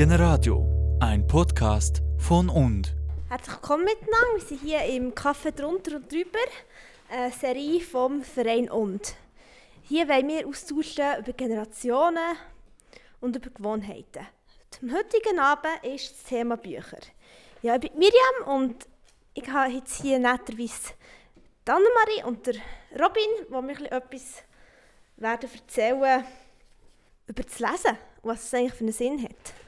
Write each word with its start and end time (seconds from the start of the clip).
Generadio, 0.00 0.66
ein 1.00 1.26
Podcast 1.26 2.00
von 2.16 2.48
und. 2.48 2.96
Herzlich 3.28 3.54
willkommen 3.56 3.84
miteinander. 3.84 4.34
Wir 4.34 4.40
sind 4.40 4.60
hier 4.62 4.82
im 4.84 5.12
Café 5.12 5.50
drunter 5.50 5.96
und 5.96 6.10
drüber, 6.10 6.38
eine 7.10 7.30
Serie 7.30 7.82
vom 7.82 8.22
Verein 8.22 8.70
und. 8.70 9.14
Hier 9.82 10.08
wollen 10.08 10.28
wir 10.28 10.48
austauschen 10.48 11.04
über 11.18 11.34
Generationen 11.34 12.34
und 13.20 13.36
über 13.36 13.50
Gewohnheiten. 13.50 14.26
Am 14.80 14.90
heutigen 14.90 15.38
Abend 15.38 15.84
ist 15.84 16.12
das 16.12 16.22
Thema 16.30 16.56
Bücher. 16.56 17.00
Ja, 17.60 17.74
ich 17.74 17.82
bin 17.82 17.98
Miriam 17.98 18.58
und 18.58 18.88
ich 19.34 19.50
habe 19.50 19.70
jetzt 19.70 20.00
hier 20.00 20.18
netterweise 20.18 20.94
die 21.68 21.70
Annemarie 21.70 22.24
und 22.24 22.46
der 22.46 22.54
Robin, 22.98 23.22
die 23.50 23.66
mir 23.66 23.92
etwas 23.92 24.44
werden 25.18 25.50
erzählen 25.52 26.24
über 27.26 27.42
das 27.42 27.58
Lesen 27.58 27.98
was 28.22 28.44
es 28.44 28.54
eigentlich 28.54 28.74
für 28.74 28.84
einen 28.84 28.92
Sinn 28.92 29.22
hat. 29.22 29.59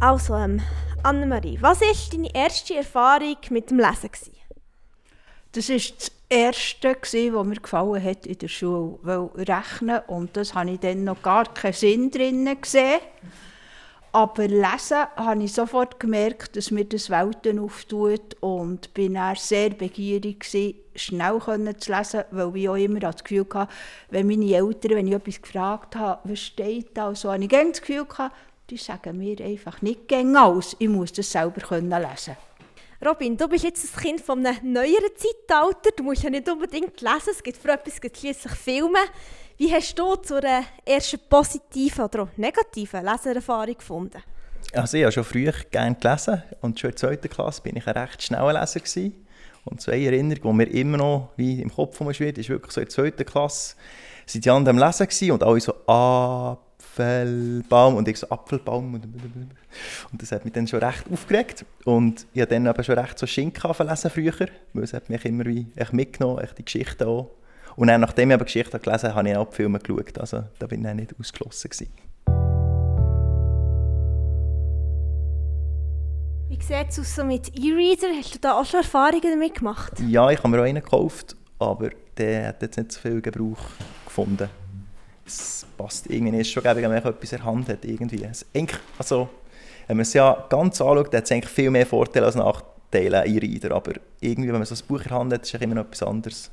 Also, 0.00 0.36
ähm, 0.36 0.60
Annemarie, 1.02 1.58
was 1.60 1.80
war 1.80 1.88
deine 2.12 2.32
erste 2.32 2.76
Erfahrung 2.76 3.36
mit 3.50 3.70
dem 3.70 3.78
Lesen? 3.78 4.12
Gewesen? 4.12 4.36
Das 5.50 5.68
war 5.68 5.76
das 5.76 6.12
Erste, 6.28 6.96
was 7.34 7.46
mir 7.46 7.56
gefallen 7.56 8.04
hat 8.04 8.24
in 8.24 8.38
der 8.38 8.46
Schule. 8.46 8.98
Weil 9.02 9.28
Rechnen, 9.34 10.00
und 10.06 10.36
das 10.36 10.54
habe 10.54 10.70
ich 10.70 10.78
dann 10.78 11.02
noch 11.02 11.20
gar 11.20 11.52
keinen 11.52 11.72
Sinn 11.72 12.12
drin 12.12 12.48
gesehen. 12.60 13.00
Aber 14.12 14.46
Lesen 14.46 15.06
habe 15.16 15.42
ich 15.42 15.52
sofort 15.52 15.98
gemerkt, 15.98 16.56
dass 16.56 16.70
mir 16.70 16.84
das 16.84 17.10
Welten 17.10 17.58
auftut 17.58 18.36
und 18.40 18.94
bin 18.94 19.14
dann 19.14 19.34
sehr 19.34 19.70
begierig 19.70 20.40
gewesen, 20.40 20.78
schnell 20.94 21.40
zu 21.78 21.92
lesen, 21.92 22.24
weil 22.30 22.56
ich 22.56 22.68
auch 22.68 22.76
immer 22.76 23.00
das 23.00 23.24
Gefühl 23.24 23.46
hatte, 23.52 23.72
wenn 24.10 24.28
meine 24.28 24.54
Eltern, 24.54 24.92
wenn 24.92 25.08
ich 25.08 25.14
etwas 25.14 25.42
gefragt 25.42 25.96
habe, 25.96 26.20
was 26.30 26.38
steht 26.38 26.96
da, 26.96 27.14
so 27.14 27.32
habe 27.32 27.42
ich 27.42 27.50
das 27.50 27.80
Gefühl 27.80 28.06
gehabt, 28.06 28.34
die 28.70 28.76
sagen 28.76 29.18
mir 29.18 29.40
einfach 29.40 29.80
nicht 29.82 30.08
gegen 30.08 30.36
alles. 30.36 30.76
Ich 30.78 30.88
muss 30.88 31.12
das 31.12 31.30
selber 31.30 31.60
können 31.60 31.90
lesen 31.90 32.36
Robin, 33.04 33.36
du 33.36 33.46
bist 33.46 33.62
jetzt 33.62 33.96
ein 33.96 34.02
Kind 34.02 34.20
von 34.20 34.44
einem 34.44 34.72
neueren 34.72 35.14
Zeitalter. 35.14 35.90
Du 35.96 36.02
musst 36.02 36.24
ja 36.24 36.30
nicht 36.30 36.48
unbedingt 36.48 37.00
lesen. 37.00 37.30
Es 37.30 37.42
gibt 37.42 37.56
für 37.56 37.70
etwas 37.70 37.94
schließlich 37.96 38.52
Filme. 38.54 38.98
Wie 39.56 39.72
hast 39.72 39.96
du 39.96 40.16
zur 40.16 40.42
ersten 40.84 41.20
positiven 41.28 42.04
oder 42.04 42.28
negativen 42.36 43.04
Lesererfahrung 43.04 43.76
gefunden? 43.76 44.20
Also 44.72 44.96
ich 44.96 45.04
habe 45.04 45.12
schon 45.12 45.24
früh 45.24 45.50
gerne 45.70 45.94
gelesen 45.94 46.42
und 46.60 46.78
schon 46.78 46.90
in 46.90 46.96
der 46.96 46.96
zweiten 46.96 47.28
Klasse 47.30 47.62
bin 47.62 47.76
ich 47.76 47.86
ein 47.86 47.96
recht 47.96 48.22
schneller 48.22 48.60
Leser 48.60 48.80
gewesen. 48.80 49.26
Und 49.64 49.80
zwei 49.80 50.02
Erinnerungen, 50.02 50.42
die 50.42 50.66
mir 50.66 50.80
immer 50.80 50.96
noch 50.96 51.28
wie 51.36 51.62
im 51.62 51.72
Kopf 51.72 52.00
rumschwirrt, 52.00 52.38
ist 52.38 52.48
wirklich 52.48 52.72
so 52.72 52.80
in 52.80 52.86
der 52.86 52.94
zweiten 52.94 53.24
Klasse 53.24 53.76
sind 54.26 54.44
die 54.44 54.50
anderen 54.50 54.80
am 54.82 54.86
Lesen 54.88 55.30
und 55.30 55.42
alle 55.42 55.60
so 55.60 55.72
«Ah, 55.86 56.58
Apfelbaum 56.98 57.96
und 57.96 58.08
ich 58.08 58.18
so 58.18 58.28
Apfelbaum 58.28 58.94
und, 58.94 59.04
und 59.04 60.22
das 60.22 60.32
hat 60.32 60.44
mich 60.44 60.54
dann 60.54 60.66
schon 60.66 60.82
recht 60.82 61.04
aufgeregt 61.12 61.64
und 61.84 62.26
ich 62.34 62.40
habe 62.40 62.50
dann 62.50 62.66
aber 62.66 62.82
schon 62.82 62.98
recht 62.98 63.18
so 63.18 63.26
Schinken 63.26 63.70
lesen 63.86 64.10
früher, 64.10 64.48
weil 64.72 64.84
es 64.84 64.92
hat 64.92 65.08
mich 65.08 65.24
immer 65.24 65.46
wie 65.46 65.66
echt 65.76 65.92
mitgenommen, 65.92 66.42
echt 66.42 66.58
die 66.58 66.64
Geschichte 66.64 67.06
auch. 67.06 67.30
Und 67.76 67.88
dann, 67.88 68.00
nachdem 68.00 68.30
ich 68.30 68.34
aber 68.34 68.44
Geschichte 68.44 68.78
gelesen 68.78 69.10
habe, 69.10 69.14
habe 69.14 69.28
ich 69.28 69.36
auch 69.36 69.50
die 69.50 69.56
Filme 69.56 69.78
geschaut, 69.78 70.18
also 70.18 70.44
da 70.58 70.66
bin 70.66 70.84
ich 70.84 70.94
nicht 70.94 71.14
ausgeschlossen 71.18 71.70
gewesen. 71.70 71.92
Wie 76.48 76.62
sieht 76.62 76.88
es 76.88 76.98
aus 76.98 77.14
so 77.14 77.24
mit 77.24 77.48
E-Reader? 77.56 78.08
Hast 78.18 78.34
du 78.34 78.38
da 78.40 78.58
auch 78.58 78.64
schon 78.64 78.80
Erfahrungen 78.80 79.20
damit 79.22 79.54
gemacht? 79.56 79.92
Ja, 80.08 80.30
ich 80.30 80.38
habe 80.38 80.48
mir 80.48 80.60
auch 80.60 80.64
einen 80.64 80.82
gekauft, 80.82 81.36
aber 81.58 81.90
der 82.16 82.48
hat 82.48 82.62
jetzt 82.62 82.78
nicht 82.78 82.90
so 82.90 83.00
viel 83.00 83.20
Gebrauch 83.20 83.58
gefunden 84.04 84.48
es 85.28 85.66
passt 85.76 86.06
irgendwie 86.06 86.32
nicht. 86.32 86.40
Es 86.42 86.46
ist 86.48 86.52
schon 86.52 86.62
gäbe, 86.62 86.76
wenn 86.76 86.90
man 86.90 86.98
etwas 86.98 87.32
in 87.32 87.38
der 87.38 87.44
Hand 87.44 87.68
hat. 87.68 87.84
Irgendwie. 87.84 88.24
Es, 88.24 88.44
also, 88.98 89.28
wenn 89.86 89.96
man 89.96 90.02
es 90.02 90.12
ja 90.12 90.46
ganz 90.48 90.80
anschaut, 90.80 91.14
hat 91.14 91.24
es 91.24 91.32
eigentlich 91.32 91.52
viel 91.52 91.70
mehr 91.70 91.86
Vorteile 91.86 92.26
als 92.26 92.34
Nachteile 92.34 93.24
in 93.24 93.38
Reader. 93.38 93.74
Aber 93.74 93.92
irgendwie, 94.20 94.48
wenn 94.48 94.58
man 94.58 94.64
so 94.64 94.74
ein 94.74 94.86
Buch 94.88 95.02
in 95.02 95.08
der 95.08 95.18
Hand 95.18 95.32
hat, 95.32 95.42
ist 95.42 95.54
es 95.54 95.60
immer 95.60 95.76
noch 95.76 95.84
etwas 95.84 96.02
anderes. 96.02 96.50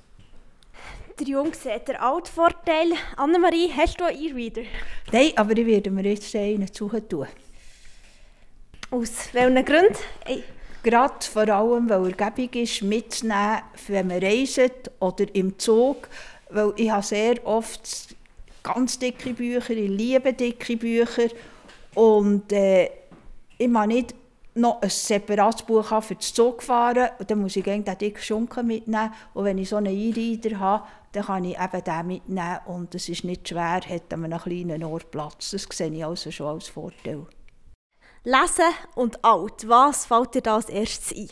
Der 1.20 1.28
Junge 1.28 1.54
sieht 1.54 1.88
der 1.88 2.04
alte 2.04 2.30
Vorteil. 2.30 2.92
Annemarie, 3.16 3.72
hast 3.76 4.00
du 4.00 4.04
einen 4.04 4.22
E-Reader? 4.22 4.64
Nein, 5.14 5.32
aber 5.38 5.58
ich 5.58 5.66
werde 5.66 5.90
mir 5.90 6.04
jetzt 6.04 6.36
einen 6.36 6.68
suchen 6.72 7.08
tun. 7.08 7.28
Aus 8.92 9.34
welchen 9.34 9.66
Gründen? 9.66 9.96
Hey. 10.26 10.44
Gerade 10.84 11.26
vor 11.26 11.50
allem, 11.50 11.90
weil 11.90 12.12
er 12.12 12.30
gäbig 12.30 12.56
ist, 12.58 12.84
mitzunehmen, 12.84 13.62
wenn 13.88 14.06
man 14.06 14.20
reist 14.20 14.92
oder 15.00 15.26
im 15.34 15.58
Zug. 15.58 16.08
Weil 16.52 16.74
ich 16.76 16.92
habe 16.92 17.02
sehr 17.02 17.44
oft 17.48 18.15
ganz 18.66 19.00
dicke 19.00 19.34
Bücher, 19.34 19.72
ich 19.72 19.90
liebe 19.90 20.34
dicke 20.34 20.76
Bücher 20.76 21.30
und 21.94 22.52
äh, 22.52 22.90
ich 23.58 23.68
mag 23.68 23.88
nicht 23.88 24.16
noch 24.56 24.82
ein 24.82 24.90
separates 24.90 25.64
Buch 25.64 25.92
haben 25.92 26.02
für 26.02 26.16
das 26.16 26.34
Zugfahren 26.34 27.10
und 27.20 27.30
dann 27.30 27.40
muss 27.40 27.56
ich 27.56 27.64
den 27.64 27.84
dicken 27.84 28.22
Schunken 28.22 28.68
mitnehmen 28.68 29.14
und 29.34 29.46
wenn 29.46 29.58
ich 29.58 29.70
so 29.70 29.76
einen 29.76 29.94
E-Reader 29.94 30.60
habe, 30.60 30.88
dann 31.12 31.26
kann 31.26 31.44
ich 31.44 31.58
eben 31.58 31.84
den 31.84 32.08
mitnehmen 32.08 32.60
und 32.66 32.96
es 32.96 33.10
ist 33.10 33.24
nicht 33.24 33.48
schwer, 33.48 33.82
hat 33.82 34.14
an 34.14 34.26
einem 34.26 34.40
kleinen 34.40 34.84
Ort 34.84 35.12
Platz. 35.12 35.52
Das 35.52 35.68
sehe 35.72 35.92
ich 35.92 36.06
also 36.06 36.32
schon 36.32 36.48
als 36.48 36.68
Vorteil. 36.68 37.26
Lesen 38.24 38.74
und 38.96 39.24
alt, 39.24 39.68
was 39.68 40.06
fällt 40.06 40.36
dir 40.36 40.42
da 40.42 40.56
als 40.56 40.70
erstes 40.70 41.16
ein? 41.16 41.30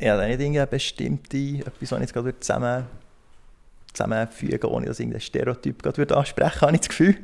Ja, 0.00 0.16
dann 0.16 0.28
nicht 0.28 0.40
irgendwie 0.40 0.66
bestimmte, 0.66 1.36
etwas, 1.36 1.92
was 1.92 1.92
ich 1.92 2.00
jetzt 2.00 2.14
gerade 2.14 2.40
zusammen 2.40 2.86
zusammenfügen, 3.94 4.70
ohne 4.70 4.86
dass 4.86 5.00
irgendein 5.00 5.20
Stereotyp 5.20 5.82
gerade 5.82 6.16
ansprechen 6.16 6.60
habe 6.60 6.74
ich 6.74 6.80
das 6.80 6.88
Gefühl. 6.88 7.16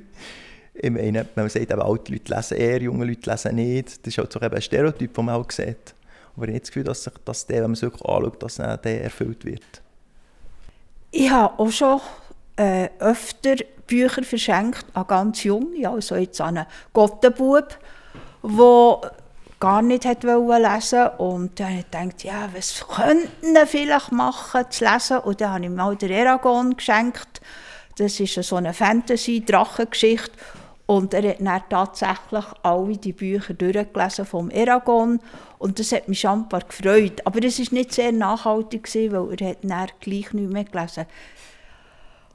Ich 0.75 0.91
meine, 0.91 1.27
wenn 1.35 1.45
man 1.45 1.49
sagt, 1.51 1.71
eben, 1.71 1.83
alte 1.83 2.13
Leute 2.13 2.35
lesen 2.35 2.57
eher, 2.57 2.81
junge 2.81 3.05
Leute 3.05 3.29
lesen 3.29 3.57
nicht, 3.57 4.07
das 4.07 4.15
ist 4.15 4.19
halt 4.19 4.33
so 4.33 4.41
ein 4.41 4.63
Stereotyp, 4.63 5.13
das 5.13 5.25
man 5.25 5.35
auch 5.35 5.51
sieht. 5.51 5.95
Aber 6.37 6.47
ich 6.47 6.53
habe 6.53 6.61
das 6.61 6.69
Gefühl, 6.69 6.85
dass, 6.85 7.11
dass 7.25 7.47
der, 7.47 7.57
wenn 7.57 7.63
man 7.65 7.73
es 7.73 7.83
wirklich 7.83 8.05
anschaut, 8.05 8.43
dass 8.43 8.57
der 8.57 9.05
erfüllt 9.05 9.45
wird. 9.45 9.83
Ich 11.11 11.29
habe 11.29 11.59
auch 11.59 11.71
schon 11.71 12.01
äh, 12.57 12.89
öfter 13.01 13.57
Bücher 13.87 14.23
verschenkt 14.23 14.87
an 14.95 15.07
ganz 15.07 15.43
Junge, 15.43 15.89
also 15.89 16.15
jetzt 16.15 16.41
an 16.41 16.59
einen 16.59 16.67
Gottenbub, 16.93 17.79
der 18.43 19.13
gar 19.61 19.83
nicht 19.83 20.05
lesen 20.05 21.07
und 21.19 21.61
dann 21.61 21.67
habe 21.69 21.79
ich 21.81 21.91
gedacht, 21.91 22.25
ja, 22.25 22.49
was 22.55 22.87
könnten 22.89 23.55
wir 23.55 23.67
vielleicht 23.67 24.11
machen, 24.11 24.65
zu 24.71 24.85
lesen. 24.85 25.19
Und 25.19 25.41
dann 25.41 25.53
habe 25.53 25.65
ich 25.65 25.71
mal 25.71 25.97
den 25.97 26.11
Eragon 26.11 26.77
geschenkt. 26.77 27.43
Das 27.99 28.19
ist 28.19 28.35
so 28.43 28.57
eine 28.57 28.73
Fantasy-Drachengeschichte. 28.73 30.33
Und 30.87 31.15
er 31.15 31.31
hat 31.31 31.41
dann 31.41 31.63
tatsächlich 31.69 32.45
alle 32.63 32.97
die 32.97 33.13
Bücher 33.13 33.55
durchgelesen 33.55 34.25
vom 34.25 34.51
Eragon. 34.51 35.21
Und 35.59 35.79
das 35.79 35.93
hat 35.93 36.09
mich 36.09 36.21
schon 36.21 36.49
gefreut. 36.49 37.21
Aber 37.27 37.45
es 37.45 37.61
war 37.61 37.67
nicht 37.71 37.93
sehr 37.93 38.13
nachhaltig, 38.13 38.89
weil 39.13 39.41
er 39.41 39.51
hat 39.51 39.59
dann 39.63 39.87
gleich 40.01 40.33
nicht 40.33 40.53
mehr 40.53 40.65
gelesen 40.65 41.05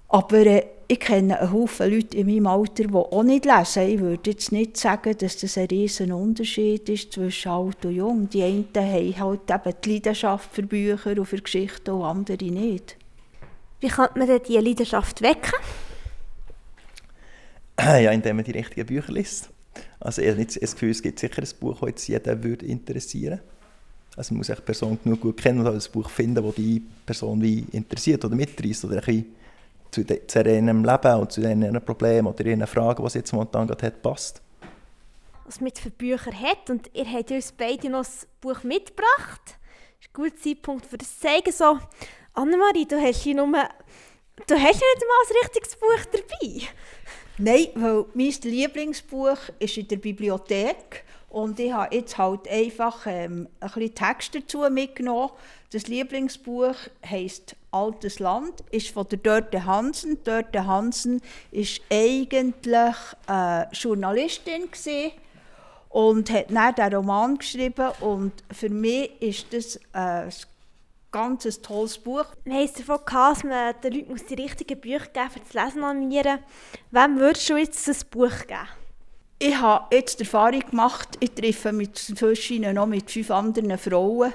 Aber 0.08 0.38
äh, 0.46 0.68
ich 0.88 1.00
kenne 1.00 1.40
einen 1.40 1.52
Haufen 1.52 1.92
Leute 1.92 2.18
in 2.18 2.28
meinem 2.28 2.48
Alter, 2.48 2.84
die 2.84 2.94
auch 2.94 3.24
nicht 3.24 3.46
lesen. 3.46 3.90
Ich 3.90 4.00
würde 4.00 4.32
jetzt 4.32 4.52
nicht 4.52 4.78
sagen, 4.78 5.18
dass 5.18 5.38
das 5.38 5.58
ein 5.58 5.68
riesen 5.68 6.12
Unterschied 6.12 6.88
ist 6.90 7.14
zwischen 7.14 7.52
alt 7.52 7.86
und 7.86 7.94
jung. 7.94 8.30
Die 8.30 8.44
einen 8.44 8.68
haben 8.76 9.20
halt 9.20 9.50
eben 9.50 9.76
die 9.84 9.94
Leidenschaft 9.94 10.54
für 10.54 10.64
Bücher 10.64 11.18
und 11.18 11.26
für 11.26 11.42
Geschichten 11.42 11.92
und 11.92 12.04
andere 12.04 12.46
nicht. 12.46 12.98
Wie 13.80 13.88
kann 13.88 14.10
man 14.16 14.28
denn 14.28 14.42
diese 14.48 14.60
Leidenschaft 14.60 15.22
wecken? 15.22 15.60
Ja, 17.80 18.12
indem 18.12 18.38
man 18.38 18.46
die 18.46 18.52
richtigen 18.52 18.86
Bücher 18.86 19.12
liest. 19.12 19.50
Also 20.00 20.22
ich 20.22 20.30
habe 20.30 20.40
nicht 20.40 20.62
das 20.62 20.74
Gefühl, 20.74 20.92
es 20.92 21.02
gibt 21.02 21.20
sicher 21.20 21.42
ein 21.42 21.50
Buch, 21.60 21.80
das 21.82 22.08
jetzt 22.08 22.28
jeden 22.28 22.44
würde 22.44 22.66
interessieren 22.66 23.42
Also 24.16 24.34
man 24.34 24.40
muss 24.40 24.48
die 24.48 24.54
Person 24.62 24.98
genug 25.04 25.22
gut 25.22 25.42
kennen 25.42 25.60
und 25.60 25.68
ein 25.68 25.92
Buch 25.92 26.10
finden, 26.10 26.44
das 26.44 26.56
die 26.56 26.82
Person 27.06 27.42
wie 27.42 27.66
interessiert 27.72 28.24
oder 28.24 28.36
mitreißt 28.36 28.86
oder 28.86 28.96
ein 28.96 29.02
bisschen 29.02 29.26
zu, 29.96 30.04
de, 30.04 30.28
zu 30.28 30.42
ihrem 30.42 30.84
Leben 30.84 31.20
und 31.20 31.32
zu 31.32 31.42
ihren 31.42 31.82
Problemen 31.86 32.28
oder 32.28 32.46
ihren 32.46 32.68
Fragen, 32.68 33.04
die 33.04 33.10
sie 33.10 33.20
jetzt 33.20 33.32
momentan 33.32 33.68
gerade 33.68 33.88
hat, 33.88 34.02
passt. 34.02 34.42
Was 35.46 35.62
man 35.62 35.72
für 35.72 35.92
Bücher 35.92 36.34
hat 36.34 36.70
und 36.70 36.90
ihr 36.94 37.06
habt 37.06 37.32
uns 37.32 37.52
beide 37.52 37.90
noch 37.90 38.04
ein 38.04 38.28
Buch 38.42 38.64
mitgebracht. 38.64 39.42
Das 39.46 40.02
ist 40.02 40.10
ein 40.10 40.14
guter 40.14 40.36
Zeitpunkt 40.36 40.86
für 40.86 40.98
das 40.98 41.20
Zeigen. 41.20 41.52
So, 41.52 41.80
Annemarie, 42.34 42.86
du 42.86 43.00
hast 43.00 43.22
hier 43.22 43.36
nur, 43.36 43.48
du 43.48 43.54
hast 43.54 44.54
ja 44.54 44.60
nicht 44.64 44.82
mal 44.82 45.26
ein 45.28 45.36
richtiges 45.44 45.76
Buch 45.78 46.06
dabei. 46.12 46.68
Nein, 47.38 47.68
weil 47.76 48.06
mein 48.14 48.34
Lieblingsbuch 48.44 49.38
ist 49.60 49.78
in 49.78 49.88
der 49.88 49.98
Bibliothek 49.98 51.05
und 51.36 51.60
ich 51.60 51.74
habe 51.74 51.94
jetzt 51.94 52.18
halt 52.18 52.48
einfach 52.48 53.08
ähm, 53.08 53.50
ein 53.60 53.68
bisschen 53.68 53.94
Text 53.94 54.36
dazu 54.36 54.60
mitgenommen. 54.70 55.32
Das 55.74 55.88
Lieblingsbuch 55.88 56.76
heißt 57.06 57.58
Altes 57.72 58.20
Land, 58.20 58.64
ist 58.72 58.88
von 58.92 59.06
der 59.10 59.18
Dörte 59.18 59.66
Hansen. 59.66 60.24
Dörte 60.24 60.66
Hansen 60.66 61.22
ist 61.52 61.82
eigentlich 61.92 62.96
äh, 63.28 63.66
Journalistin 63.74 64.72
gewesen 64.72 65.12
und 65.90 66.32
hat 66.32 66.52
dann 66.52 66.74
den 66.74 66.96
Roman 66.96 67.38
geschrieben 67.38 67.92
und 68.00 68.32
für 68.50 68.70
mich 68.70 69.22
ist 69.22 69.52
das 69.52 69.76
äh, 69.92 70.28
ein 70.28 70.34
ganz 71.12 71.62
tolles 71.62 71.98
Buch. 71.98 72.28
Wir 72.46 72.54
haben 72.54 72.70
davon 72.78 73.00
gehabt, 73.06 73.36
dass 73.36 73.44
man 73.44 73.76
den 73.84 73.92
Leuten 73.92 74.22
die 74.30 74.42
richtigen 74.42 74.80
Bücher 74.80 75.08
geben 75.08 75.32
um 75.36 75.52
zu 75.52 75.58
lesen 75.58 75.84
animieren. 75.84 76.40
Wem 76.92 77.20
würdest 77.20 77.50
du 77.50 77.58
jetzt 77.58 77.86
ein 77.90 78.10
Buch 78.10 78.48
geben? 78.48 78.85
Ich 79.38 79.56
habe 79.58 79.94
jetzt 79.94 80.20
die 80.20 80.24
Erfahrung 80.24 80.62
gemacht, 80.62 81.18
ich 81.20 81.32
treffe 81.32 81.74
mit 81.74 81.98
zwischen 81.98 82.74
noch 82.74 82.86
mit 82.86 83.12
fünf 83.12 83.32
anderen 83.32 83.78
Frauen 83.78 84.32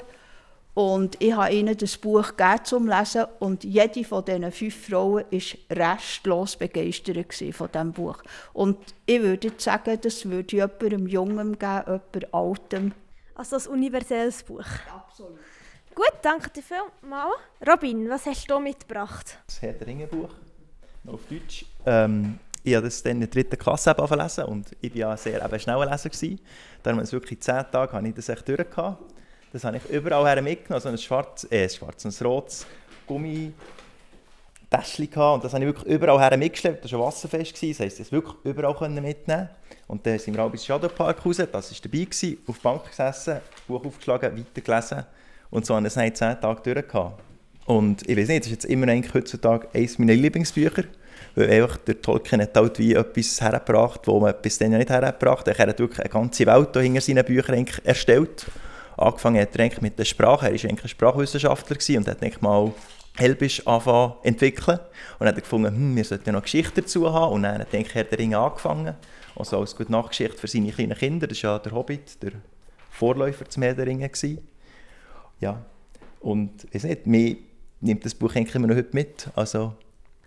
und 0.75 1.17
ich 1.23 1.33
habe 1.33 1.55
ihnen 1.55 1.77
das 1.77 1.97
Buch 1.97 2.37
gegeben 2.37 2.65
zum 2.65 2.87
Lesen 2.87 3.25
und 3.39 3.65
jede 3.65 4.05
von 4.05 4.25
diesen 4.25 4.53
fünf 4.53 4.87
Frauen 4.87 5.25
war 5.31 5.77
restlos 5.77 6.57
begeistert 6.57 7.35
von 7.55 7.73
diesem 7.73 7.93
Buch. 7.93 8.23
Und 8.53 8.77
ich 9.07 9.23
würde 9.23 9.49
jetzt 9.49 9.65
sagen, 9.65 9.99
das 10.01 10.27
würde 10.27 10.47
ich 10.47 10.53
jemandem 10.53 11.07
Jungen 11.07 11.59
geben, 11.59 11.83
jemandem 11.87 12.29
Altem. 12.33 12.93
Also 13.35 13.57
ein 13.57 13.67
universelles 13.69 14.43
Buch. 14.43 14.67
Absolut. 14.95 15.39
Gut, 15.95 16.13
danke 16.23 16.51
dir 16.51 16.63
vielmals. 16.63 17.35
Robin, 17.67 18.09
was 18.09 18.27
hast 18.27 18.51
du 18.51 18.61
mitgebracht? 18.61 19.39
Das 19.47 19.63
Herr 19.63 19.73
der 19.73 19.87
Ringe 19.87 20.07
Buch, 20.07 20.31
auf 21.07 21.21
Deutsch. 21.29 21.65
Ähm, 21.85 22.39
ich 22.63 22.75
habe 22.75 22.87
das 22.87 23.03
dann 23.03 23.13
in 23.13 23.21
der 23.21 23.29
dritten 23.29 23.59
Klasse 23.59 23.91
eben 23.91 24.45
und 24.47 24.77
ich 24.81 24.93
war 24.93 24.99
ja 24.99 25.17
sehr 25.17 25.45
eben 25.45 25.61
schneller 25.61 25.91
Leser. 25.91 26.11
Gewesen. 26.11 26.41
Darum 26.83 26.99
habe 26.99 27.07
ich 27.07 27.13
wirklich 27.13 27.41
zehn 27.41 27.65
Tage 27.71 27.93
habe 27.93 28.09
ich 28.09 28.15
das 28.15 28.29
echt 28.29 28.47
durchgehabt. 28.49 29.03
Das 29.53 29.65
habe 29.65 29.79
ich 29.79 29.85
überall 29.91 30.27
her 30.27 30.43
mitgenommen, 30.43 30.81
so 30.81 30.89
ein 30.89 30.99
schwarz, 30.99 31.47
äh, 31.51 31.69
schwarz, 31.69 32.05
ein 32.05 32.27
rotes 32.27 32.67
Gummi 33.07 33.53
Täschchen 34.71 35.09
und 35.09 35.43
das 35.43 35.53
habe 35.53 35.65
ich 35.65 35.75
wirklich 35.75 35.93
überall 35.93 36.21
her 36.21 36.37
mitgeschleppt. 36.37 36.85
Das 36.85 36.93
war 36.93 37.01
wasserfest, 37.01 37.61
das 37.61 37.81
heisst, 37.81 37.99
ich 37.99 38.13
wirklich 38.13 38.35
überall 38.45 38.89
mitnehmen 38.89 39.49
Und 39.89 40.07
dann 40.07 40.19
sind 40.19 40.37
wir 40.37 40.45
auch 40.45 40.51
bis 40.51 40.65
Shadowpark 40.65 41.27
raus, 41.27 41.39
das 41.39 41.53
war 41.53 41.63
dabei, 41.83 42.05
gewesen, 42.05 42.39
auf 42.47 42.59
der 42.59 42.63
Bank 42.63 42.85
gesessen, 42.89 43.41
Buch 43.67 43.85
aufgeschlagen, 43.85 44.39
weitergelesen 44.39 45.05
und 45.51 45.67
so 45.67 45.75
habe 45.75 45.89
ich 45.89 45.97
es 45.97 46.19
zehn 46.19 46.41
Tage 46.41 46.61
durchgehabt. 46.63 47.21
Und 47.67 48.09
ich 48.09 48.17
weiß 48.17 48.29
nicht, 48.29 48.41
das 48.41 48.47
ist 48.47 48.63
jetzt 48.63 48.65
immer 48.67 48.87
eigentlich 48.89 49.13
heutzutage 49.13 49.69
eines 49.75 49.99
meiner 49.99 50.15
Lieblingsbücher, 50.15 50.85
weil 51.49 51.69
der 51.87 52.01
Tolkien 52.01 52.43
hat 52.43 52.57
halt 52.57 52.79
wie 52.79 52.95
etwas 52.95 53.41
hergebracht, 53.41 54.07
wo 54.07 54.21
man 54.21 54.35
bis 54.43 54.59
dann 54.59 54.73
ja 54.73 54.79
nicht 54.79 54.91
hergebracht 54.91 55.47
hat. 55.49 55.59
Er 55.59 55.67
hat 55.67 55.79
wirklich 55.79 56.01
eine 56.01 56.09
ganze 56.09 56.47
Welt 56.47 56.77
hinter 56.77 57.01
seinen 57.01 57.25
Büchern 57.25 57.67
erstellt 57.85 58.47
angefangen 59.01 59.41
hat 59.41 59.57
er 59.57 59.71
mit 59.81 59.99
der 59.99 60.05
Sprache. 60.05 60.47
Er 60.47 60.53
war 60.53 60.71
eigentlich 60.71 60.85
ein 60.85 60.89
Sprachwissenschaftler 60.89 61.77
und 61.97 62.09
hat 62.09 62.23
eigentlich 62.23 62.41
mal 62.41 62.73
Elbisch 63.17 63.67
angefangen 63.67 64.15
entwickeln. 64.23 64.79
Und 65.19 65.27
hat 65.27 65.37
gefunden, 65.37 65.75
hm, 65.75 65.97
wir 65.97 66.05
sollten 66.05 66.33
noch 66.33 66.43
Geschichte 66.43 66.83
dazu 66.83 67.13
haben. 67.13 67.35
Und 67.35 67.43
dann 67.43 67.61
hat 67.61 67.73
er 67.75 67.83
Herr 67.83 68.05
der 68.05 68.19
Ringe 68.19 68.39
angefangen. 68.39 68.95
Also 69.37 69.59
als 69.59 69.75
gute 69.75 69.93
Nachgeschichte 69.93 70.39
für 70.39 70.49
seine 70.49 70.71
kleinen 70.71 70.97
Kinder. 70.97 71.27
Das 71.27 71.43
war 71.43 71.53
ja 71.53 71.59
der 71.59 71.73
Hobbit, 71.73 72.23
der 72.23 72.33
Vorläufer 72.91 73.49
zum 73.49 73.63
Herr 73.63 73.75
der 73.75 73.87
Ringe. 73.87 74.11
Ja. 75.41 75.65
Und 76.21 76.65
ich 76.65 76.75
weiß 76.75 76.85
nicht, 76.85 77.07
mir 77.07 77.37
nimmt 77.81 78.05
das 78.05 78.15
Buch 78.15 78.35
eigentlich 78.35 78.55
immer 78.55 78.69
noch 78.69 78.77
heute 78.77 78.91
mit. 78.93 79.29
Also, 79.35 79.75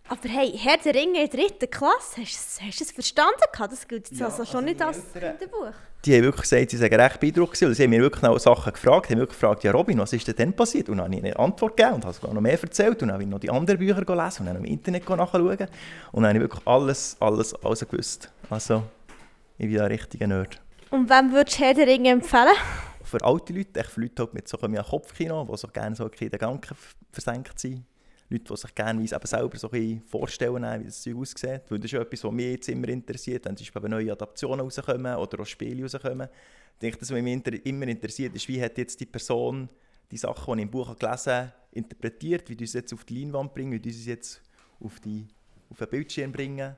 aber 0.09 0.29
hey, 0.29 0.57
Herr 0.57 0.77
der 0.77 0.93
Ringe 0.93 1.23
in 1.23 1.29
der 1.29 1.39
dritten 1.39 1.69
Klasse, 1.69 2.21
hast, 2.21 2.61
hast 2.61 2.79
du 2.79 2.83
es 2.83 2.91
verstanden? 2.91 3.41
Das 3.57 3.87
gilt 3.87 4.09
jetzt 4.09 4.19
ja, 4.19 4.25
also 4.25 4.45
schon 4.45 4.55
also 4.55 4.65
nicht 4.65 4.81
als 4.81 5.01
Kinderbuch. 5.13 5.73
Die 6.05 6.13
haben 6.13 6.23
wirklich 6.23 6.41
gesagt, 6.41 6.71
sie 6.71 6.81
waren 6.81 6.99
recht 6.99 7.19
beeindruckt. 7.21 7.55
Sie 7.55 7.65
haben 7.65 7.89
mir 7.89 8.01
wirklich 8.01 8.21
noch 8.21 8.37
Sachen 8.37 8.73
gefragt. 8.73 9.07
Sie 9.07 9.13
haben 9.13 9.19
wirklich 9.19 9.39
gefragt, 9.39 9.63
ja 9.63 9.71
Robin, 9.71 9.97
was 9.99 10.11
ist 10.11 10.27
denn 10.27 10.35
dann 10.35 10.53
passiert? 10.53 10.89
Und 10.89 10.97
dann 10.97 11.05
habe 11.05 11.15
ich 11.15 11.23
eine 11.23 11.39
Antwort 11.39 11.77
gegeben 11.77 11.95
und 11.95 12.05
habe 12.05 12.33
noch 12.33 12.41
mehr 12.41 12.61
erzählt. 12.61 13.01
Und 13.01 13.07
dann 13.07 13.13
habe 13.13 13.23
ich 13.23 13.29
noch 13.29 13.39
die 13.39 13.49
anderen 13.49 13.79
Bücher 13.79 14.03
gelesen 14.03 14.41
und 14.41 14.45
dann 14.47 14.57
im 14.57 14.65
Internet 14.65 15.07
nachschauen. 15.07 15.67
Und 16.11 16.23
dann 16.23 16.25
habe 16.25 16.37
ich 16.37 16.41
wirklich 16.41 16.67
alles, 16.67 17.15
alles, 17.21 17.55
alles 17.63 17.87
gewusst. 17.87 18.29
Also, 18.49 18.83
ich 19.57 19.69
bin 19.69 19.79
ein 19.79 19.87
richtiger 19.87 20.27
Nerd. 20.27 20.59
Und 20.89 21.09
wem 21.09 21.31
würdest 21.31 21.57
du 21.57 21.63
Herr 21.63 21.73
der 21.73 21.87
Ringe 21.87 22.09
empfehlen? 22.09 22.55
Für 23.05 23.23
alte 23.23 23.53
Leute, 23.53 23.79
echt 23.79 23.91
für 23.91 24.01
Leute 24.01 24.27
mit 24.33 24.49
so 24.49 24.59
einem 24.59 24.83
Kopfkino, 24.83 25.47
die 25.49 25.57
so 25.57 25.69
gerne 25.69 25.95
so 25.95 26.07
in 26.07 26.11
den 26.17 26.31
Gedanken 26.31 26.75
versenkt 27.11 27.57
sind 27.57 27.85
Leute, 28.33 28.53
die 28.53 28.57
sich 28.57 28.75
gerne 28.75 29.07
selber 29.07 29.57
so 29.57 29.69
ein 29.71 30.01
vorstellen, 30.05 30.79
wie 30.81 30.85
das 30.85 31.01
Zeug 31.01 31.17
aussieht. 31.17 31.61
Weil 31.69 31.79
das 31.79 31.91
ist 31.91 31.99
etwas, 31.99 32.23
was 32.23 32.31
mich 32.31 32.51
jetzt 32.51 32.69
immer 32.69 32.87
interessiert, 32.89 33.45
wenn 33.45 33.55
zum 33.55 33.83
neue 33.89 34.11
Adaptionen 34.11 34.61
rauskommen 34.61 35.15
oder 35.15 35.41
auch 35.41 35.45
Spiele 35.45 35.83
rauskommen. 35.83 36.27
Ich 36.73 36.79
denke, 36.79 36.97
das, 36.97 37.11
was 37.11 37.21
mich 37.21 37.65
immer 37.65 37.87
interessiert, 37.87 38.35
ist, 38.35 38.47
wie 38.47 38.61
hat 38.61 38.77
jetzt 38.77 38.99
die 38.99 39.05
Person 39.05 39.69
die 40.11 40.17
Sachen, 40.17 40.53
die 40.53 40.61
ich 40.61 40.65
im 40.65 40.71
Buch 40.71 40.97
gelesen 40.97 41.33
habe, 41.33 41.53
interpretiert, 41.71 42.49
wie 42.49 42.55
du 42.55 42.67
sie 42.67 42.77
jetzt 42.79 42.93
auf 42.93 43.03
die 43.03 43.19
Leinwand 43.19 43.53
bringen, 43.53 43.71
wie 43.71 43.79
du 43.79 43.89
sie 43.91 44.09
jetzt 44.09 44.41
auf, 44.79 44.99
die, 44.99 45.27
auf 45.69 45.77
den 45.77 45.87
Bildschirm 45.89 46.31
bringen. 46.31 46.75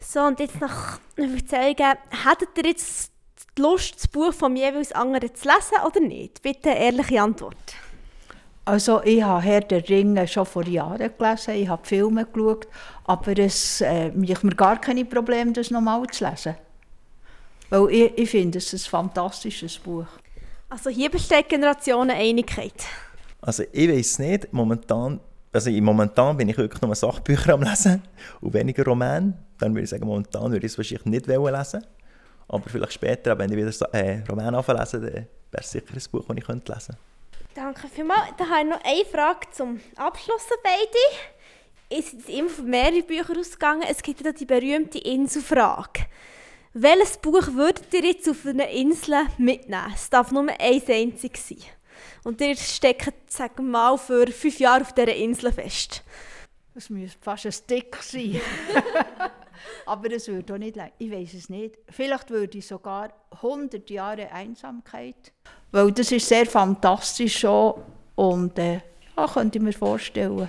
So, 0.00 0.20
und 0.20 0.40
jetzt 0.40 0.60
nach 0.60 1.00
Erzählungen, 1.16 1.98
hättet 2.10 2.58
ihr 2.58 2.66
jetzt 2.66 3.12
die 3.56 3.62
Lust, 3.62 3.96
das 3.96 4.08
Buch 4.08 4.32
von 4.32 4.56
jeweils 4.56 4.92
anderen 4.92 5.34
zu 5.34 5.48
lesen 5.48 5.84
oder 5.86 6.00
nicht? 6.00 6.42
Bitte 6.42 6.70
ehrliche 6.70 7.22
Antwort. 7.22 7.73
Also 8.66 9.02
ich 9.02 9.22
habe 9.22 9.42
Herr 9.42 9.60
der 9.60 9.86
Ringe 9.88 10.26
schon 10.26 10.46
vor 10.46 10.66
Jahren 10.66 11.10
gelesen, 11.18 11.54
ich 11.54 11.68
habe 11.68 11.86
Filme 11.86 12.24
geschaut, 12.24 12.66
aber 13.04 13.38
es 13.38 13.82
äh, 13.82 14.10
macht 14.10 14.42
mir 14.42 14.54
gar 14.54 14.80
keine 14.80 15.04
Probleme, 15.04 15.52
das 15.52 15.70
nochmal 15.70 16.06
zu 16.06 16.26
lesen. 16.26 16.54
Weil 17.68 17.90
ich, 17.90 18.18
ich 18.18 18.30
finde 18.30 18.58
es 18.58 18.72
ein 18.72 18.78
fantastisches 18.78 19.78
Buch. 19.78 20.06
Also 20.70 20.88
hier 20.88 21.10
besteht 21.10 21.48
Generationeneinigkeit. 21.48 22.86
Also 23.42 23.64
ich 23.70 23.88
weiß 23.88 24.18
nicht, 24.20 24.52
momentan, 24.52 25.20
also 25.52 25.70
momentan 25.70 26.36
bin 26.36 26.48
ich 26.48 26.56
wirklich 26.56 26.80
nur 26.80 26.94
Sachbücher 26.94 27.54
am 27.54 27.62
lesen 27.62 28.02
und 28.40 28.54
weniger 28.54 28.84
Romane. 28.84 29.34
Dann 29.58 29.74
würde 29.74 29.84
ich 29.84 29.90
sagen, 29.90 30.06
momentan 30.06 30.50
würde 30.50 30.66
ich 30.66 30.72
es 30.72 30.78
wahrscheinlich 30.78 31.04
nicht 31.04 31.26
lesen 31.26 31.84
aber 32.48 32.68
vielleicht 32.68 32.92
später, 32.92 33.38
wenn 33.38 33.50
ich 33.50 33.56
wieder 33.56 33.94
äh, 33.94 34.22
Roman 34.28 34.54
anfange 34.54 34.84
dann 34.84 35.02
wäre 35.02 35.28
es 35.54 35.70
sicher 35.70 35.94
ein 35.94 36.02
Buch, 36.10 36.24
das 36.28 36.36
ich 36.36 36.46
lesen 36.48 36.64
könnte. 36.64 36.96
Danke 37.54 37.86
vielmals. 37.86 38.32
Dann 38.36 38.50
habe 38.50 38.62
ich 38.62 38.68
noch 38.68 38.84
eine 38.84 39.04
Frage 39.04 39.48
zum 39.52 39.80
Abschluss, 39.94 40.42
beide. 40.62 40.98
Es 41.88 42.10
sind 42.10 42.28
immer 42.28 42.48
von 42.48 42.68
mehreren 42.68 43.06
Büchern 43.06 43.38
ausgegangen. 43.38 43.84
Es 43.88 44.02
gibt 44.02 44.22
ja 44.22 44.32
die 44.32 44.44
berühmte 44.44 44.98
Inselfrage. 44.98 46.06
Welches 46.72 47.16
Buch 47.18 47.46
würdet 47.52 47.94
ihr 47.94 48.04
jetzt 48.04 48.28
auf 48.28 48.44
einer 48.44 48.68
Insel 48.68 49.26
mitnehmen? 49.38 49.92
Es 49.94 50.10
darf 50.10 50.32
nur 50.32 50.48
eins 50.58 50.88
einzig 50.88 51.36
sein. 51.36 51.58
Und 52.24 52.40
ihr 52.40 52.56
steckt, 52.56 53.30
sagen 53.30 53.66
wir 53.66 53.70
mal, 53.70 53.98
für 53.98 54.26
fünf 54.26 54.58
Jahre 54.58 54.80
auf 54.80 54.92
dieser 54.92 55.14
Insel 55.14 55.52
fest. 55.52 56.02
Das 56.74 56.90
müsste 56.90 57.18
fast 57.22 57.46
ein 57.46 57.52
Stick 57.52 57.94
sein. 58.02 58.40
Aber 59.86 60.10
es 60.10 60.26
würde 60.26 60.54
auch 60.54 60.58
nicht 60.58 60.74
lang. 60.74 60.90
Ich 60.98 61.12
weiß 61.12 61.34
es 61.34 61.48
nicht. 61.48 61.78
Vielleicht 61.88 62.30
würde 62.30 62.58
ich 62.58 62.66
sogar 62.66 63.12
100 63.30 63.88
Jahre 63.90 64.32
Einsamkeit. 64.32 65.33
Weil 65.74 65.90
das 65.90 66.12
ist 66.12 66.28
sehr 66.28 66.46
fantastisch 66.46 67.40
schon. 67.40 67.74
Und 68.14 68.56
äh, 68.60 68.74
ja, 69.16 69.26
könnte 69.26 69.58
ich 69.58 69.64
mir 69.64 69.72
vorstellen. 69.72 70.46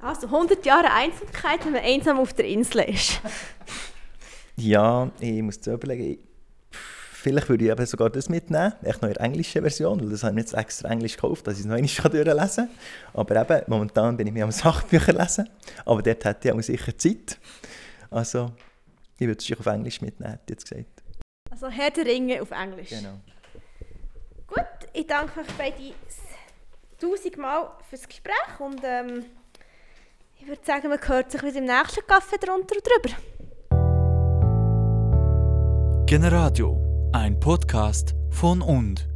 Also 0.00 0.26
100 0.26 0.66
Jahre 0.66 0.92
Einsamkeit, 0.92 1.64
wenn 1.64 1.74
man 1.74 1.82
einsam 1.82 2.18
auf 2.18 2.32
der 2.32 2.46
Insel 2.46 2.80
ist. 2.80 3.20
ja, 4.56 5.08
ich 5.20 5.40
muss 5.40 5.60
zu 5.60 5.72
überlegen. 5.72 6.18
Vielleicht 6.72 7.48
würde 7.48 7.64
ich 7.64 7.70
eben 7.70 7.86
sogar 7.86 8.10
das 8.10 8.28
mitnehmen, 8.28 8.72
echt 8.82 9.00
noch 9.00 9.08
in 9.08 9.14
der 9.14 9.22
englischen 9.22 9.60
Version, 9.60 10.00
weil 10.00 10.08
das 10.08 10.24
habe 10.24 10.34
ich 10.34 10.40
jetzt 10.40 10.54
extra 10.54 10.88
Englisch 10.88 11.14
gekauft, 11.14 11.46
dass 11.46 11.54
ich 11.54 11.60
es 11.60 11.66
noch 11.66 11.76
einmal 11.76 12.24
durchlesen 12.24 12.66
kann. 12.66 12.68
Aber 13.14 13.36
eben, 13.36 13.64
momentan 13.68 14.16
bin 14.16 14.26
ich 14.26 14.32
mir 14.32 14.42
am 14.42 14.50
Sachbücher 14.50 15.12
lesen, 15.12 15.48
aber 15.84 16.02
dort 16.02 16.24
hätte 16.24 16.48
ich 16.48 16.54
auch 16.54 16.60
sicher 16.60 16.98
Zeit. 16.98 17.38
Also, 18.10 18.50
ich 19.16 19.28
würde 19.28 19.40
es 19.40 19.60
auf 19.60 19.66
Englisch 19.66 20.00
mitnehmen, 20.00 20.32
hat 20.32 20.50
jetzt 20.50 20.68
gesagt. 20.68 21.04
Also 21.50 21.68
Herr 21.68 21.90
der 21.90 22.06
Ringe 22.06 22.42
auf 22.42 22.50
Englisch? 22.50 22.88
Genau. 22.88 23.20
Ich 24.92 25.06
danke 25.06 25.40
euch 25.40 25.46
beide 25.56 25.94
tausendmal 26.98 27.70
fürs 27.88 28.08
Gespräch 28.08 28.58
und 28.58 28.80
ähm, 28.82 29.24
ich 30.38 30.48
würde 30.48 30.60
sagen, 30.64 30.88
man 30.88 30.98
hört 31.06 31.30
sich 31.30 31.42
wieder 31.42 31.58
im 31.58 31.64
nächsten 31.64 32.04
Kaffee 32.06 32.38
drunter 32.38 32.74
und 32.74 32.84
drüber. 32.84 33.16
Generadio, 36.06 37.10
ein 37.12 37.38
Podcast 37.38 38.16
von 38.30 38.62
und. 38.62 39.08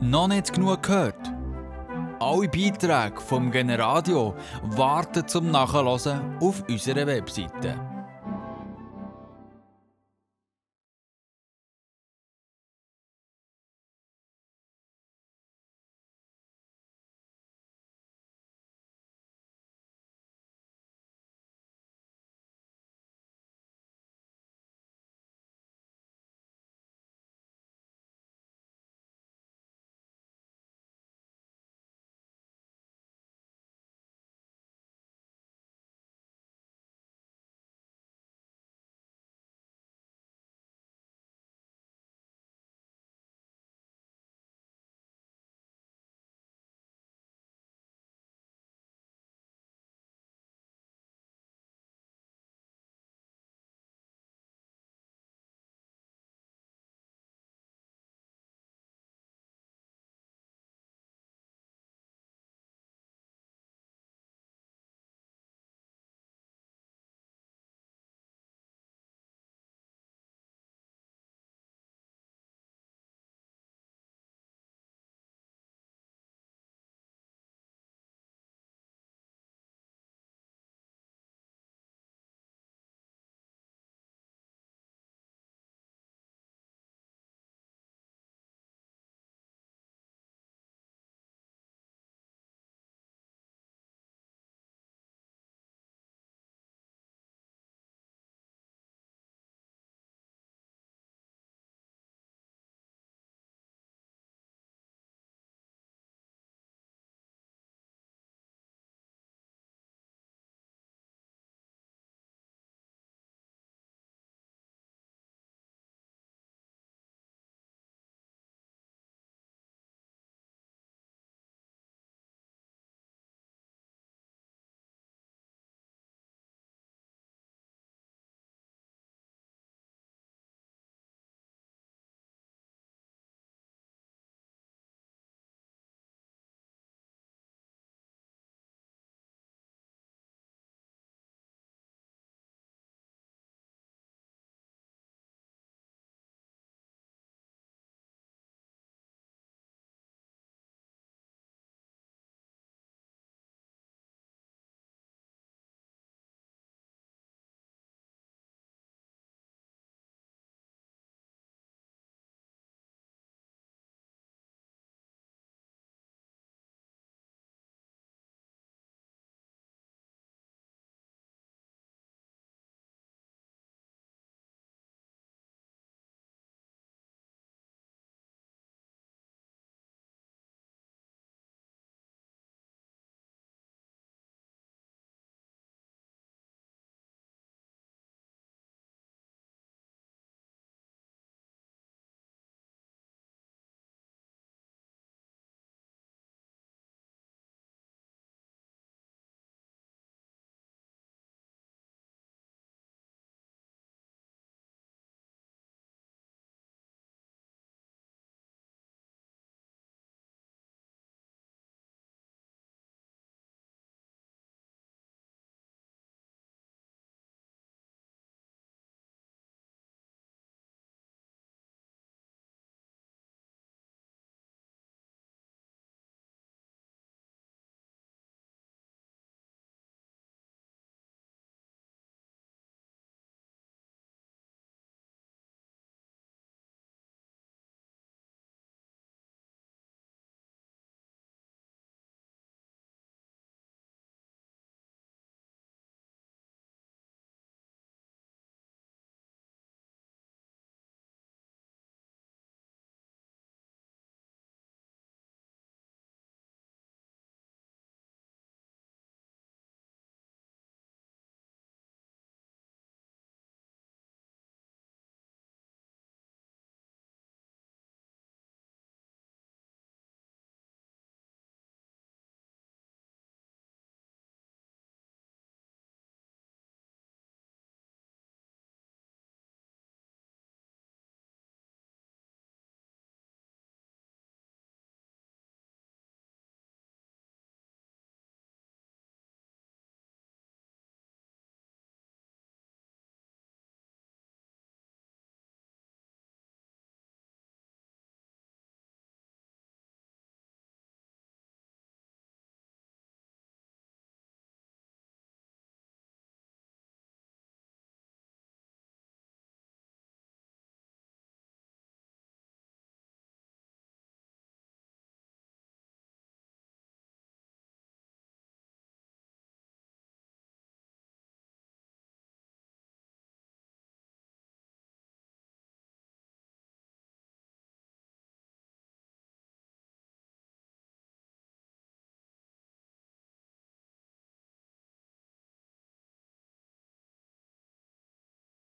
Noch 0.00 0.28
nicht 0.28 0.52
genug 0.52 0.84
gehört? 0.84 1.32
Alle 2.20 2.48
Beiträge 2.48 3.20
vom 3.20 3.50
Generadio 3.50 4.36
warten 4.62 5.26
zum 5.26 5.50
Nachhören 5.50 6.38
auf 6.40 6.62
unserer 6.68 7.06
Webseite 7.06 7.89